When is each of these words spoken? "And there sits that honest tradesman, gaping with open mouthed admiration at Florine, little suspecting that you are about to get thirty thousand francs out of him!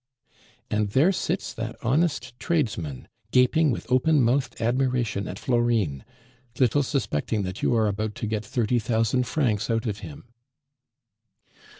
"And 0.71 0.89
there 0.89 1.11
sits 1.11 1.53
that 1.53 1.75
honest 1.83 2.33
tradesman, 2.39 3.07
gaping 3.29 3.69
with 3.69 3.85
open 3.91 4.23
mouthed 4.23 4.59
admiration 4.59 5.27
at 5.27 5.37
Florine, 5.37 6.03
little 6.57 6.81
suspecting 6.81 7.43
that 7.43 7.61
you 7.61 7.75
are 7.75 7.87
about 7.87 8.15
to 8.15 8.25
get 8.25 8.43
thirty 8.43 8.79
thousand 8.79 9.27
francs 9.27 9.69
out 9.69 9.85
of 9.85 9.99
him! 9.99 10.33